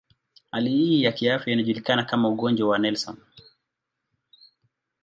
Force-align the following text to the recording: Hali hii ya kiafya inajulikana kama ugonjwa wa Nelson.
Hali 0.51 0.69
hii 0.69 1.03
ya 1.03 1.11
kiafya 1.11 1.53
inajulikana 1.53 2.03
kama 2.03 2.29
ugonjwa 2.29 2.69
wa 2.69 2.79
Nelson. 2.79 3.17